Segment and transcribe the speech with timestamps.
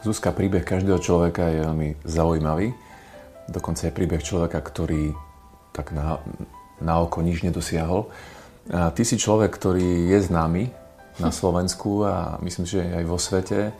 [0.00, 2.72] Zuzka, príbeh každého človeka je veľmi zaujímavý.
[3.52, 5.12] Dokonca je príbeh človeka, ktorý
[5.76, 6.16] tak na,
[6.80, 8.08] na oko nič nedosiahol.
[8.72, 10.72] A ty si človek, ktorý je známy
[11.20, 13.76] na Slovensku a myslím, že aj vo svete.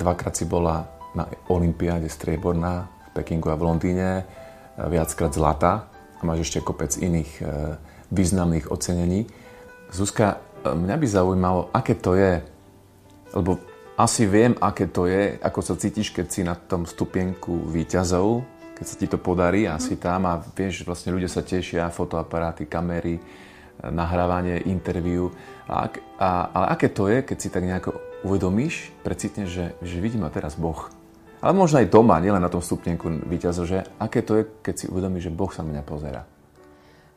[0.00, 4.24] Dvakrát si bola na Olympiáde strieborná v Pekingu a v Londýne,
[4.80, 5.84] viackrát zlata
[6.16, 7.76] a máš ešte kopec iných e,
[8.08, 9.28] významných ocenení.
[9.92, 12.40] Zuzka, e, mňa by zaujímalo, aké to je,
[13.36, 13.60] lebo
[13.96, 18.40] asi viem, aké to je, ako sa cítiš, keď si na tom stupienku výťazov,
[18.72, 22.66] keď sa ti to podarí a si tam a vieš, vlastne ľudia sa tešia, fotoaparáty,
[22.66, 23.20] kamery,
[23.84, 25.30] nahrávanie, interviu.
[25.68, 30.24] A, a, ale aké to je, keď si tak nejako uvedomíš, precitneš, že, že vidím
[30.24, 30.88] ma teraz Boh.
[31.42, 34.86] Ale možno aj doma, nielen na tom stupienku výťazov, že aké to je, keď si
[34.88, 36.31] uvedomíš, že Boh sa mňa pozera.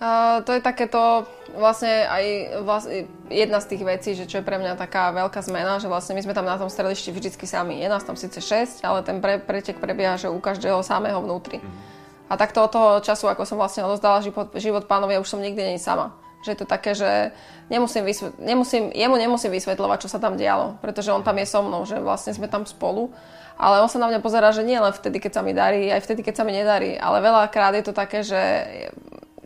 [0.00, 2.24] Uh, to je takéto vlastne aj
[2.64, 6.16] vlastne jedna z tých vecí, že čo je pre mňa taká veľká zmena, že vlastne
[6.16, 7.84] my sme tam na tom stredišti vždycky sami.
[7.84, 11.60] Je nás tam síce 6, ale ten pre, pretek prebieha, že u každého samého vnútri.
[11.60, 12.32] Mm-hmm.
[12.32, 15.68] A takto od toho času, ako som vlastne odozdala život, život pánovi, už som nikdy
[15.68, 16.16] není sama.
[16.48, 17.36] Že je to také, že
[17.68, 21.60] nemusím, vysvet, nemusím, jemu nemusím vysvetľovať, čo sa tam dialo, pretože on tam je so
[21.60, 23.12] mnou, že vlastne sme tam spolu.
[23.60, 26.00] Ale on sa na mňa pozera, že nie len vtedy, keď sa mi darí, aj
[26.08, 26.96] vtedy, keď sa mi nedarí.
[26.96, 28.40] Ale veľakrát je to také, že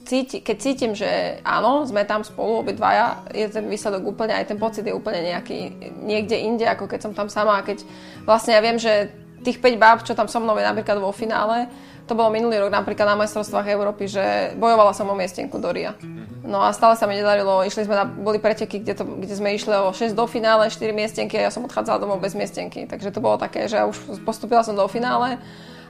[0.04, 4.58] cíti, keď cítim, že áno, sme tam spolu obidvaja, je ten výsledok úplne, aj ten
[4.60, 5.72] pocit je úplne nejaký
[6.04, 7.58] niekde inde, ako keď som tam sama.
[7.58, 7.82] A keď
[8.28, 9.10] vlastne ja viem, že
[9.44, 11.68] tých 5 báb, čo tam so mnou je napríklad vo finále,
[12.04, 15.96] to bolo minulý rok napríklad na majstrovstvách Európy, že bojovala som o miestenku do Ria.
[16.44, 19.56] No a stále sa mi nedarilo, išli sme na, boli preteky, kde, to, kde sme
[19.56, 22.84] išli o 6 do finále, 4 miestenky a ja som odchádzala domov bez miestenky.
[22.84, 25.40] Takže to bolo také, že ja už postupila som do finále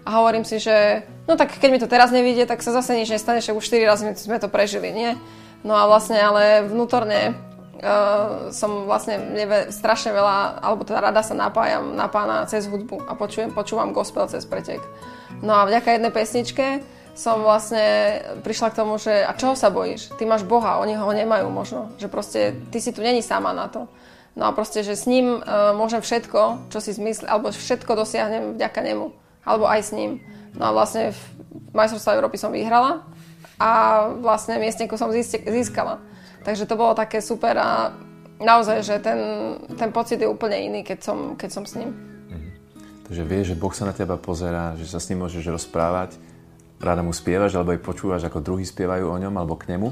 [0.05, 3.09] a hovorím si, že no tak keď mi to teraz nevidie, tak sa zase nič
[3.09, 5.17] nestane, že už 4 razy sme to prežili, nie?
[5.65, 7.33] No a vlastne, ale vnútorne
[7.81, 13.09] uh, som vlastne neve, strašne veľa, alebo teda rada sa napájam na pána cez hudbu
[13.09, 14.85] a počujem, počúvam gospel cez pretek.
[15.41, 16.85] No a vďaka jednej pesničke
[17.17, 20.13] som vlastne prišla k tomu, že a čoho sa bojíš?
[20.21, 21.97] Ty máš Boha, oni ho nemajú možno.
[21.97, 23.89] Že proste ty si tu není sama na to.
[24.37, 28.61] No a proste, že s ním uh, môžem všetko, čo si zmyslím, alebo všetko dosiahnem
[28.61, 30.21] vďaka nemu alebo aj s ním.
[30.57, 31.21] No a vlastne v
[31.77, 33.05] majstrovstve Európy som vyhrala
[33.61, 33.71] a
[34.19, 36.03] vlastne miestnenku som získala.
[36.45, 37.95] Takže to bolo také super a
[38.43, 39.19] naozaj, že ten,
[39.79, 41.91] ten pocit je úplne iný, keď som, keď som s ním.
[42.29, 42.49] Mhm.
[43.09, 46.17] Takže vieš, že Boh sa na teba pozerá, že sa s ním môžeš rozprávať,
[46.83, 49.89] rada mu spievaš, alebo aj počúvaš, ako druhí spievajú o ňom, alebo k nemu.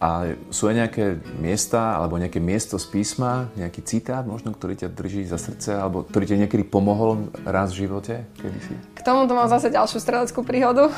[0.00, 4.88] A sú aj nejaké miesta alebo nejaké miesto z písma, nejaký citát možno, ktorý ťa
[4.96, 8.24] drží za srdce alebo ktorý ti niekedy pomohol raz v živote?
[8.40, 8.80] Kedysi?
[8.96, 10.88] K tomu to mám zase ďalšiu streleckú príhodu.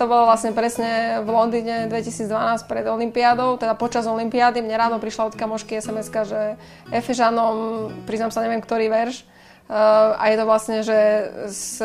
[0.00, 4.64] To bolo vlastne presne v Londýne 2012 pred Olympiádou, teda počas Olympiády.
[4.64, 6.56] Mne ráno prišla od kamošky sms že
[6.88, 9.28] Efežanom, priznám sa, neviem, ktorý verš.
[9.68, 10.98] Uh, a je to vlastne, že
[11.52, 11.84] s,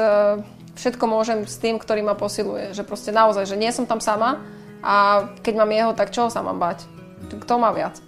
[0.79, 2.71] všetko môžem s tým, ktorý ma posiluje.
[2.71, 4.39] Že proste naozaj, že nie som tam sama,
[4.83, 6.85] a keď mám jeho, tak čo sa mám bať?
[7.27, 7.99] Kto má viac?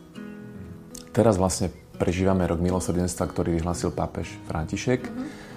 [1.09, 5.03] Teraz vlastne prežívame rok milosrdenstva, ktorý vyhlásil pápež František.
[5.03, 5.47] Mm-hmm.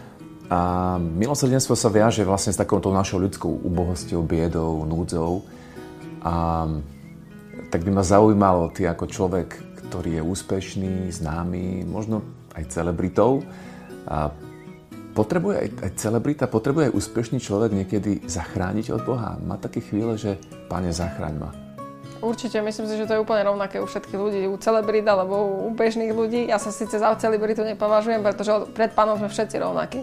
[0.53, 0.59] A
[1.01, 5.47] milosrdenstvo sa viaže vlastne s takouto našou ľudskou ubohosťou, biedou, núdzou.
[6.21, 6.67] A
[7.73, 9.49] tak by ma zaujímalo, ty ako človek,
[9.89, 12.21] ktorý je úspešný, známy, možno
[12.53, 13.41] aj celebritou,
[14.05, 14.29] a
[15.17, 19.41] potrebuje aj, aj celebrita, potrebuje aj úspešný človek niekedy zachrániť od Boha.
[19.41, 20.37] Má také chvíle, že
[20.73, 21.53] Pane, zachráň ma.
[22.25, 25.71] Určite, myslím si, že to je úplne rovnaké u všetkých ľudí, u celebrit alebo u
[25.77, 26.49] bežných ľudí.
[26.49, 30.01] Ja sa síce za celebritu nepovažujem, pretože pred pánom sme všetci rovnakí.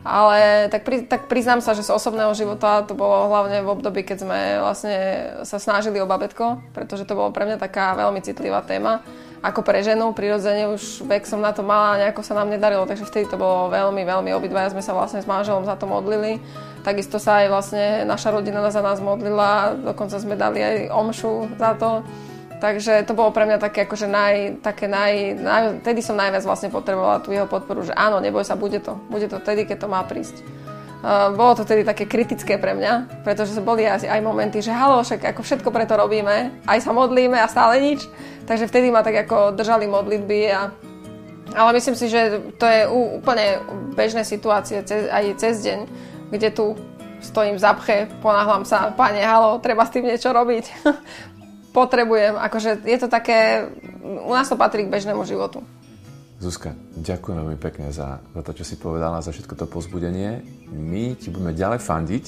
[0.00, 4.00] Ale tak, pri, tak priznám sa, že z osobného života to bolo hlavne v období,
[4.00, 4.96] keď sme vlastne
[5.44, 9.04] sa snažili o babetko, pretože to bolo pre mňa taká veľmi citlivá téma
[9.42, 12.86] ako pre ženu, prirodzene už vek som na to mala a nejako sa nám nedarilo,
[12.86, 16.38] takže vtedy to bolo veľmi, veľmi obidvaja sme sa vlastne s manželom za to modlili.
[16.86, 21.74] Takisto sa aj vlastne naša rodina za nás modlila, dokonca sme dali aj omšu za
[21.74, 22.06] to.
[22.62, 26.70] Takže to bolo pre mňa také akože naj, také naj, naj, tedy som najviac vlastne
[26.70, 29.88] potrebovala tú jeho podporu, že áno, neboj sa, bude to, bude to tedy, keď to
[29.90, 30.61] má prísť.
[31.02, 35.02] Uh, bolo to tedy také kritické pre mňa, pretože boli aj, aj momenty, že halo,
[35.02, 38.06] však ako všetko preto robíme, aj sa modlíme a stále nič.
[38.46, 40.70] Takže vtedy ma tak ako držali modlitby a
[41.52, 43.60] ale myslím si, že to je úplne
[43.92, 44.80] bežné situácie
[45.12, 45.78] aj cez deň,
[46.32, 46.72] kde tu
[47.20, 50.64] stojím v zapche, ponáhľam sa, pane, halo, treba s tým niečo robiť.
[51.76, 53.68] Potrebujem, akože je to také,
[54.02, 55.64] u nás to patrí k bežnému životu.
[56.42, 60.42] Zuzka, ďakujem veľmi pekne za, za to, čo si povedala, za všetko to pozbudenie.
[60.74, 62.24] My ti budeme ďalej fandiť,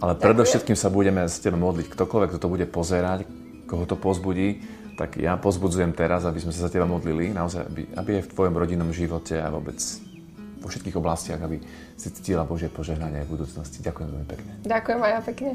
[0.00, 1.92] ale predovšetkým sa budeme s tebou modliť.
[1.92, 3.28] Ktokoľvek, kto to bude pozerať,
[3.68, 4.64] koho to pozbudí,
[4.96, 8.32] tak ja pozbudzujem teraz, aby sme sa za teba modlili, naozaj, aby, aby je v
[8.32, 9.76] tvojom rodinnom živote a vôbec
[10.64, 11.60] vo všetkých oblastiach, aby
[11.92, 13.84] si cítila Božie požehnanie aj v budúcnosti.
[13.84, 14.52] Ďakujem veľmi pekne.
[14.64, 15.52] Ďakujem aj ja pekne.